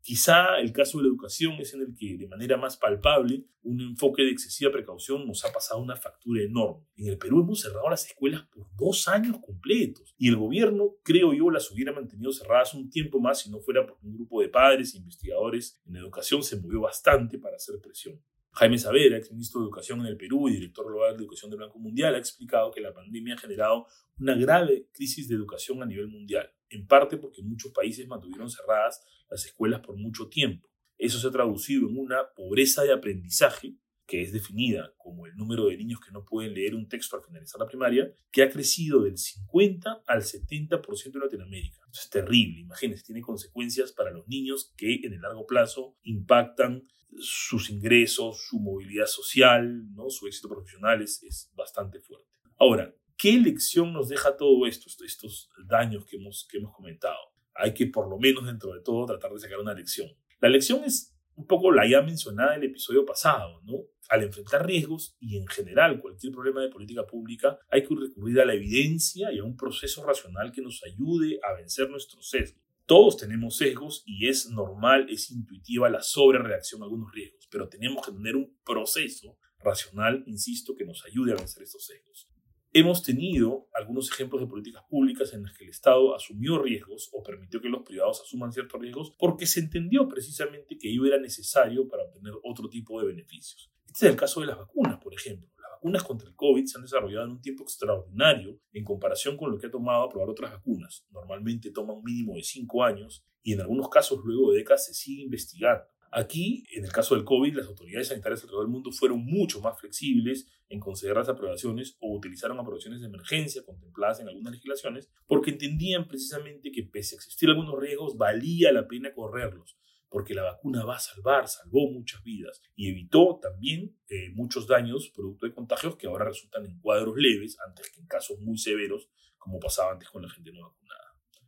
Quizá 0.04 0.58
el 0.60 0.70
caso 0.70 0.98
de 0.98 1.04
la 1.04 1.08
educación 1.08 1.54
es 1.54 1.72
en 1.72 1.80
el 1.80 1.94
que 1.96 2.18
de 2.18 2.28
manera 2.28 2.58
más 2.58 2.76
palpable 2.76 3.46
un 3.62 3.80
enfoque 3.80 4.22
de 4.22 4.32
excesiva 4.32 4.70
precaución 4.70 5.26
nos 5.26 5.46
ha 5.46 5.52
pasado 5.52 5.80
una 5.80 5.96
factura 5.96 6.42
enorme. 6.42 6.84
En 6.94 7.08
el 7.08 7.16
Perú 7.16 7.40
hemos 7.40 7.62
cerrado 7.62 7.88
las 7.88 8.06
escuelas 8.06 8.42
por 8.52 8.66
dos 8.76 9.08
años 9.08 9.38
completos 9.40 10.14
y 10.18 10.28
el 10.28 10.36
gobierno, 10.36 10.96
creo 11.02 11.32
yo, 11.32 11.50
las 11.50 11.70
hubiera 11.70 11.90
mantenido 11.90 12.32
cerradas 12.32 12.74
un 12.74 12.90
tiempo 12.90 13.18
más 13.18 13.40
si 13.40 13.50
no 13.50 13.60
fuera 13.60 13.86
porque 13.86 14.06
un 14.06 14.14
grupo 14.14 14.42
de 14.42 14.50
padres 14.50 14.92
e 14.92 14.98
investigadores 14.98 15.80
en 15.86 15.96
educación 15.96 16.42
se 16.42 16.60
movió 16.60 16.82
bastante 16.82 17.38
para 17.38 17.56
hacer 17.56 17.80
presión. 17.80 18.20
Jaime 18.56 18.78
Savera, 18.78 19.16
ex 19.16 19.32
ministro 19.32 19.60
de 19.60 19.64
Educación 19.64 20.00
en 20.00 20.06
el 20.06 20.16
Perú 20.16 20.48
y 20.48 20.52
director 20.52 20.86
global 20.86 21.16
de 21.16 21.24
Educación 21.24 21.50
del 21.50 21.58
Banco 21.58 21.80
Mundial, 21.80 22.14
ha 22.14 22.18
explicado 22.18 22.70
que 22.70 22.80
la 22.80 22.94
pandemia 22.94 23.34
ha 23.34 23.38
generado 23.38 23.86
una 24.16 24.36
grave 24.36 24.88
crisis 24.92 25.26
de 25.28 25.34
educación 25.34 25.82
a 25.82 25.86
nivel 25.86 26.06
mundial, 26.06 26.48
en 26.68 26.86
parte 26.86 27.16
porque 27.16 27.42
muchos 27.42 27.72
países 27.72 28.06
mantuvieron 28.06 28.48
cerradas 28.48 29.04
las 29.28 29.44
escuelas 29.44 29.80
por 29.80 29.96
mucho 29.96 30.28
tiempo. 30.28 30.68
Eso 30.96 31.18
se 31.18 31.26
ha 31.26 31.32
traducido 31.32 31.88
en 31.88 31.98
una 31.98 32.32
pobreza 32.36 32.84
de 32.84 32.92
aprendizaje 32.92 33.74
que 34.06 34.22
es 34.22 34.32
definida 34.32 34.92
como 34.98 35.26
el 35.26 35.34
número 35.36 35.66
de 35.66 35.76
niños 35.76 36.00
que 36.00 36.12
no 36.12 36.24
pueden 36.24 36.54
leer 36.54 36.74
un 36.74 36.88
texto 36.88 37.16
al 37.16 37.22
finalizar 37.22 37.60
la 37.60 37.66
primaria, 37.66 38.12
que 38.30 38.42
ha 38.42 38.50
crecido 38.50 39.02
del 39.02 39.16
50 39.16 40.02
al 40.06 40.22
70% 40.22 41.14
en 41.14 41.20
Latinoamérica. 41.20 41.80
Es 41.92 42.10
terrible, 42.10 42.60
imagínense, 42.60 43.04
tiene 43.04 43.22
consecuencias 43.22 43.92
para 43.92 44.10
los 44.10 44.26
niños 44.28 44.72
que 44.76 45.00
en 45.04 45.14
el 45.14 45.20
largo 45.20 45.46
plazo 45.46 45.96
impactan 46.02 46.86
sus 47.18 47.70
ingresos, 47.70 48.46
su 48.48 48.58
movilidad 48.58 49.06
social, 49.06 49.94
¿no? 49.94 50.10
su 50.10 50.26
éxito 50.26 50.48
profesional 50.48 51.00
es, 51.00 51.22
es 51.22 51.50
bastante 51.54 52.00
fuerte. 52.00 52.28
Ahora, 52.58 52.94
¿qué 53.16 53.38
lección 53.38 53.92
nos 53.92 54.08
deja 54.08 54.36
todo 54.36 54.66
esto, 54.66 54.88
estos 55.04 55.48
daños 55.66 56.04
que 56.06 56.16
hemos, 56.16 56.46
que 56.50 56.58
hemos 56.58 56.74
comentado? 56.74 57.18
Hay 57.54 57.72
que, 57.72 57.86
por 57.86 58.08
lo 58.08 58.18
menos 58.18 58.46
dentro 58.46 58.72
de 58.74 58.80
todo, 58.80 59.06
tratar 59.06 59.32
de 59.32 59.38
sacar 59.38 59.60
una 59.60 59.74
lección. 59.74 60.08
La 60.40 60.48
lección 60.48 60.82
es 60.84 61.13
un 61.36 61.46
poco 61.46 61.72
la 61.72 61.86
ya 61.88 62.02
mencionada 62.02 62.54
en 62.54 62.62
el 62.62 62.70
episodio 62.70 63.04
pasado, 63.04 63.60
¿no? 63.64 63.78
Al 64.08 64.22
enfrentar 64.22 64.66
riesgos 64.66 65.16
y 65.18 65.36
en 65.36 65.46
general 65.46 66.00
cualquier 66.00 66.32
problema 66.32 66.60
de 66.60 66.68
política 66.68 67.06
pública, 67.06 67.58
hay 67.70 67.82
que 67.82 67.94
recurrir 67.94 68.40
a 68.40 68.44
la 68.44 68.54
evidencia 68.54 69.32
y 69.32 69.38
a 69.38 69.44
un 69.44 69.56
proceso 69.56 70.04
racional 70.04 70.52
que 70.52 70.62
nos 70.62 70.82
ayude 70.84 71.40
a 71.42 71.54
vencer 71.54 71.88
nuestros 71.88 72.28
sesgos. 72.28 72.62
Todos 72.86 73.16
tenemos 73.16 73.56
sesgos 73.56 74.02
y 74.04 74.28
es 74.28 74.50
normal, 74.50 75.06
es 75.08 75.30
intuitiva 75.30 75.88
la 75.88 76.02
sobrereacción 76.02 76.82
a 76.82 76.84
algunos 76.84 77.10
riesgos, 77.12 77.48
pero 77.50 77.68
tenemos 77.68 78.04
que 78.04 78.12
tener 78.12 78.36
un 78.36 78.58
proceso 78.62 79.38
racional, 79.58 80.22
insisto, 80.26 80.74
que 80.76 80.84
nos 80.84 81.04
ayude 81.06 81.32
a 81.32 81.36
vencer 81.36 81.62
estos 81.62 81.86
sesgos. 81.86 82.28
Hemos 82.76 83.04
tenido 83.04 83.68
algunos 83.72 84.10
ejemplos 84.10 84.42
de 84.42 84.48
políticas 84.48 84.82
públicas 84.90 85.32
en 85.32 85.44
las 85.44 85.56
que 85.56 85.62
el 85.62 85.70
Estado 85.70 86.12
asumió 86.12 86.60
riesgos 86.60 87.08
o 87.12 87.22
permitió 87.22 87.60
que 87.60 87.68
los 87.68 87.84
privados 87.84 88.20
asuman 88.20 88.52
ciertos 88.52 88.80
riesgos 88.80 89.14
porque 89.16 89.46
se 89.46 89.60
entendió 89.60 90.08
precisamente 90.08 90.76
que 90.76 90.90
ello 90.90 91.06
era 91.06 91.18
necesario 91.18 91.86
para 91.86 92.02
obtener 92.02 92.32
otro 92.42 92.68
tipo 92.68 93.00
de 93.00 93.06
beneficios. 93.06 93.70
Este 93.86 94.06
es 94.06 94.12
el 94.12 94.18
caso 94.18 94.40
de 94.40 94.48
las 94.48 94.58
vacunas, 94.58 94.98
por 94.98 95.14
ejemplo 95.14 95.54
vacunas 95.84 96.02
contra 96.02 96.28
el 96.28 96.34
COVID 96.34 96.64
se 96.64 96.78
han 96.78 96.82
desarrollado 96.82 97.26
en 97.26 97.32
un 97.32 97.42
tiempo 97.42 97.62
extraordinario 97.62 98.58
en 98.72 98.84
comparación 98.84 99.36
con 99.36 99.50
lo 99.50 99.58
que 99.58 99.66
ha 99.66 99.70
tomado 99.70 100.08
probar 100.08 100.30
otras 100.30 100.52
vacunas. 100.52 101.06
Normalmente 101.10 101.70
toma 101.70 101.92
un 101.92 102.02
mínimo 102.02 102.36
de 102.36 102.42
cinco 102.42 102.82
años 102.82 103.22
y 103.42 103.52
en 103.52 103.60
algunos 103.60 103.90
casos 103.90 104.18
luego 104.24 104.52
de 104.52 104.58
décadas 104.58 104.86
se 104.86 104.94
sigue 104.94 105.22
investigando. 105.22 105.84
Aquí, 106.16 106.62
en 106.70 106.84
el 106.84 106.92
caso 106.92 107.16
del 107.16 107.24
COVID, 107.24 107.56
las 107.56 107.66
autoridades 107.66 108.06
sanitarias 108.06 108.40
alrededor 108.42 108.66
del 108.66 108.72
mundo 108.72 108.92
fueron 108.92 109.24
mucho 109.24 109.60
más 109.60 109.80
flexibles 109.80 110.46
en 110.68 110.78
conceder 110.78 111.16
las 111.16 111.28
aprobaciones 111.28 111.96
o 111.98 112.14
utilizaron 112.14 112.60
aprobaciones 112.60 113.00
de 113.00 113.08
emergencia 113.08 113.64
contempladas 113.64 114.20
en 114.20 114.28
algunas 114.28 114.52
legislaciones 114.52 115.10
porque 115.26 115.50
entendían 115.50 116.06
precisamente 116.06 116.70
que 116.70 116.84
pese 116.84 117.16
a 117.16 117.18
existir 117.18 117.48
algunos 117.48 117.80
riesgos, 117.80 118.16
valía 118.16 118.70
la 118.70 118.86
pena 118.86 119.12
correrlos 119.12 119.76
porque 120.08 120.34
la 120.34 120.44
vacuna 120.44 120.84
va 120.84 120.94
a 120.94 121.00
salvar, 121.00 121.48
salvó 121.48 121.90
muchas 121.90 122.22
vidas 122.22 122.62
y 122.76 122.90
evitó 122.90 123.40
también 123.42 123.98
eh, 124.08 124.30
muchos 124.34 124.68
daños 124.68 125.10
producto 125.12 125.46
de 125.46 125.52
contagios 125.52 125.96
que 125.96 126.06
ahora 126.06 126.26
resultan 126.26 126.64
en 126.64 126.78
cuadros 126.78 127.16
leves 127.16 127.58
antes 127.66 127.90
que 127.90 127.98
en 127.98 128.06
casos 128.06 128.38
muy 128.38 128.56
severos 128.56 129.08
como 129.36 129.58
pasaba 129.58 129.90
antes 129.90 130.08
con 130.08 130.22
la 130.22 130.30
gente 130.30 130.52
no 130.52 130.62
vacunada. 130.62 131.03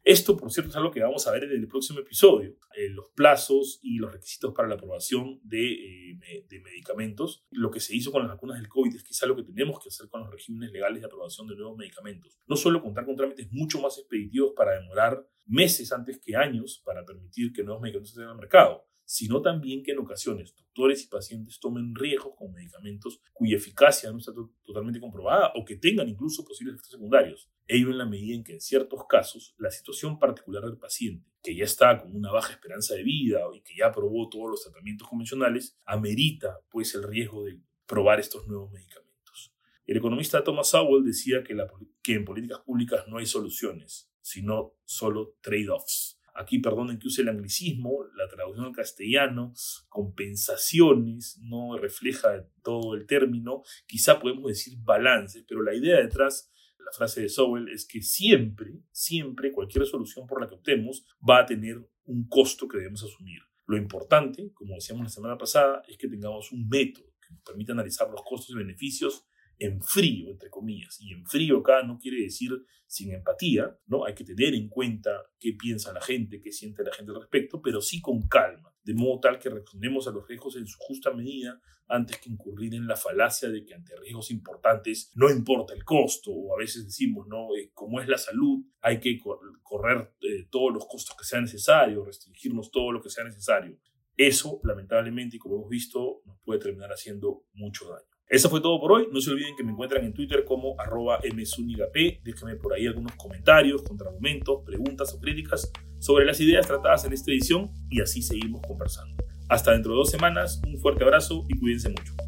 Esto, 0.06 0.36
por 0.36 0.52
cierto, 0.52 0.70
es 0.70 0.76
algo 0.76 0.92
que 0.92 1.00
vamos 1.00 1.26
a 1.26 1.32
ver 1.32 1.42
en 1.42 1.50
el 1.50 1.66
próximo 1.66 1.98
episodio, 1.98 2.56
eh, 2.76 2.88
los 2.90 3.08
plazos 3.08 3.80
y 3.82 3.98
los 3.98 4.12
requisitos 4.12 4.54
para 4.54 4.68
la 4.68 4.76
aprobación 4.76 5.40
de, 5.42 6.12
eh, 6.12 6.46
de, 6.48 6.60
medicamentos. 6.60 7.44
Lo 7.50 7.72
que 7.72 7.80
se 7.80 7.96
hizo 7.96 8.12
con 8.12 8.22
las 8.22 8.30
vacunas 8.30 8.56
del 8.56 8.68
COVID 8.68 8.94
es 8.94 9.02
quizá 9.02 9.26
lo 9.26 9.34
que 9.34 9.42
tenemos 9.42 9.82
que 9.82 9.88
hacer 9.88 10.08
con 10.08 10.20
los 10.20 10.30
regímenes 10.30 10.70
legales 10.70 11.00
de 11.00 11.06
aprobación 11.06 11.48
de 11.48 11.56
nuevos 11.56 11.76
medicamentos. 11.76 12.38
No 12.46 12.54
solo 12.54 12.80
contar 12.80 13.04
con 13.04 13.16
trámites 13.16 13.50
mucho 13.50 13.80
más 13.80 13.98
expeditivos 13.98 14.52
para 14.54 14.80
demorar 14.80 15.28
meses 15.44 15.90
antes 15.90 16.20
que 16.20 16.36
años 16.36 16.80
para 16.84 17.04
permitir 17.04 17.52
que 17.52 17.64
nuevos 17.64 17.82
medicamentos 17.82 18.12
estén 18.12 18.28
al 18.28 18.36
mercado, 18.36 18.86
sino 19.04 19.42
también 19.42 19.82
que 19.82 19.90
en 19.90 19.98
ocasiones 19.98 20.54
doctores 20.54 21.02
y 21.02 21.08
pacientes 21.08 21.58
tomen 21.58 21.96
riesgos 21.96 22.34
con 22.36 22.52
medicamentos 22.52 23.20
cuya 23.32 23.56
eficacia 23.56 24.12
no 24.12 24.18
está 24.18 24.32
totalmente 24.64 25.00
comprobada 25.00 25.50
o 25.56 25.64
que 25.64 25.74
tengan 25.74 26.08
incluso 26.08 26.44
posibles 26.44 26.74
efectos 26.74 26.92
secundarios. 26.92 27.50
Ello 27.66 27.90
en 27.90 27.98
la 27.98 28.06
medida 28.06 28.34
en 28.34 28.44
que 28.44 28.52
en 28.52 28.60
ciertos 28.60 29.06
casos 29.08 29.54
la 29.58 29.70
situación 29.70 30.18
particular 30.18 30.64
del 30.64 30.78
paciente, 30.78 31.28
que 31.42 31.54
ya 31.54 31.64
está 31.64 32.00
con 32.00 32.14
una 32.14 32.30
baja 32.30 32.52
esperanza 32.52 32.94
de 32.94 33.02
vida 33.02 33.40
y 33.54 33.60
que 33.62 33.74
ya 33.76 33.90
probó 33.92 34.28
todos 34.28 34.50
los 34.50 34.62
tratamientos 34.62 35.08
convencionales, 35.08 35.76
amerita 35.84 36.60
pues 36.70 36.94
el 36.94 37.02
riesgo 37.02 37.44
de 37.44 37.60
probar 37.86 38.20
estos 38.20 38.46
nuevos 38.46 38.70
medicamentos. 38.72 39.52
El 39.84 39.96
economista 39.96 40.44
Thomas 40.44 40.68
Sowell 40.70 41.04
decía 41.04 41.42
que, 41.42 41.56
que 42.02 42.14
en 42.14 42.24
políticas 42.24 42.60
públicas 42.60 43.04
no 43.08 43.18
hay 43.18 43.26
soluciones, 43.26 44.10
sino 44.20 44.74
solo 44.84 45.36
trade-offs 45.40 46.16
aquí 46.36 46.58
perdonen 46.58 46.98
que 46.98 47.08
use 47.08 47.22
el 47.22 47.28
anglicismo, 47.28 48.04
la 48.14 48.28
traducción 48.28 48.66
al 48.66 48.72
castellano, 48.72 49.52
compensaciones, 49.88 51.38
no 51.42 51.76
refleja 51.78 52.46
todo 52.62 52.94
el 52.94 53.06
término, 53.06 53.62
quizá 53.86 54.20
podemos 54.20 54.46
decir 54.48 54.78
balance, 54.82 55.44
pero 55.48 55.62
la 55.62 55.74
idea 55.74 55.96
detrás 55.96 56.50
la 56.86 56.92
frase 56.92 57.20
de 57.22 57.28
Sowell 57.28 57.68
es 57.68 57.84
que 57.84 58.00
siempre, 58.00 58.80
siempre 58.92 59.50
cualquier 59.50 59.84
solución 59.86 60.26
por 60.26 60.40
la 60.40 60.46
que 60.46 60.54
optemos 60.54 61.04
va 61.28 61.40
a 61.40 61.46
tener 61.46 61.76
un 62.04 62.28
costo 62.28 62.68
que 62.68 62.78
debemos 62.78 63.02
asumir. 63.02 63.42
Lo 63.66 63.76
importante, 63.76 64.52
como 64.54 64.76
decíamos 64.76 65.02
la 65.02 65.10
semana 65.10 65.36
pasada, 65.36 65.82
es 65.88 65.98
que 65.98 66.06
tengamos 66.06 66.52
un 66.52 66.68
método 66.68 67.12
que 67.20 67.34
nos 67.34 67.42
permita 67.42 67.72
analizar 67.72 68.08
los 68.08 68.22
costos 68.22 68.50
y 68.50 68.58
beneficios 68.58 69.26
en 69.58 69.80
frío, 69.82 70.30
entre 70.30 70.50
comillas. 70.50 71.00
Y 71.00 71.12
en 71.12 71.26
frío 71.26 71.58
acá 71.58 71.82
no 71.82 71.98
quiere 71.98 72.22
decir 72.22 72.50
sin 72.86 73.12
empatía, 73.12 73.76
¿no? 73.86 74.04
Hay 74.04 74.14
que 74.14 74.24
tener 74.24 74.54
en 74.54 74.68
cuenta 74.68 75.10
qué 75.38 75.52
piensa 75.52 75.92
la 75.92 76.00
gente, 76.00 76.40
qué 76.40 76.52
siente 76.52 76.84
la 76.84 76.92
gente 76.92 77.12
al 77.12 77.20
respecto, 77.20 77.60
pero 77.60 77.80
sí 77.80 78.00
con 78.00 78.28
calma, 78.28 78.72
de 78.84 78.94
modo 78.94 79.20
tal 79.20 79.38
que 79.38 79.50
respondemos 79.50 80.06
a 80.06 80.12
los 80.12 80.26
riesgos 80.28 80.56
en 80.56 80.66
su 80.66 80.78
justa 80.78 81.12
medida 81.12 81.60
antes 81.88 82.18
que 82.18 82.30
incurrir 82.30 82.74
en 82.74 82.86
la 82.86 82.96
falacia 82.96 83.48
de 83.48 83.64
que 83.64 83.74
ante 83.74 83.94
riesgos 83.96 84.30
importantes 84.30 85.12
no 85.14 85.30
importa 85.30 85.74
el 85.74 85.84
costo, 85.84 86.32
o 86.32 86.54
a 86.54 86.58
veces 86.58 86.84
decimos, 86.84 87.26
¿no? 87.28 87.54
Eh, 87.56 87.70
como 87.74 88.00
es 88.00 88.08
la 88.08 88.18
salud, 88.18 88.64
hay 88.80 89.00
que 89.00 89.18
correr 89.62 90.12
eh, 90.20 90.48
todos 90.50 90.72
los 90.72 90.86
costos 90.86 91.16
que 91.16 91.24
sean 91.24 91.44
necesarios, 91.44 92.06
restringirnos 92.06 92.70
todo 92.70 92.92
lo 92.92 93.00
que 93.00 93.10
sea 93.10 93.24
necesario. 93.24 93.78
Eso, 94.16 94.60
lamentablemente, 94.64 95.36
y 95.36 95.38
como 95.38 95.56
hemos 95.56 95.68
visto, 95.68 96.22
nos 96.24 96.38
puede 96.40 96.58
terminar 96.60 96.90
haciendo 96.90 97.44
mucho 97.52 97.88
daño. 97.88 98.15
Eso 98.28 98.50
fue 98.50 98.60
todo 98.60 98.80
por 98.80 98.92
hoy. 98.92 99.08
No 99.12 99.20
se 99.20 99.30
olviden 99.30 99.54
que 99.56 99.62
me 99.62 99.70
encuentran 99.70 100.04
en 100.04 100.12
Twitter 100.12 100.44
como 100.44 100.74
arroba 100.80 101.20
msunigap. 101.32 101.94
Déjenme 102.24 102.56
por 102.56 102.74
ahí 102.74 102.86
algunos 102.86 103.12
comentarios, 103.12 103.82
contraargumentos, 103.82 104.62
preguntas 104.64 105.14
o 105.14 105.20
críticas 105.20 105.70
sobre 106.00 106.24
las 106.24 106.40
ideas 106.40 106.66
tratadas 106.66 107.04
en 107.04 107.12
esta 107.12 107.30
edición 107.30 107.70
y 107.88 108.00
así 108.00 108.22
seguimos 108.22 108.62
conversando. 108.66 109.16
Hasta 109.48 109.72
dentro 109.72 109.92
de 109.92 109.98
dos 109.98 110.10
semanas, 110.10 110.60
un 110.66 110.76
fuerte 110.78 111.04
abrazo 111.04 111.44
y 111.48 111.56
cuídense 111.58 111.88
mucho. 111.88 112.25